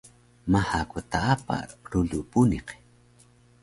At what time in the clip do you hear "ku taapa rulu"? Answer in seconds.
0.91-2.19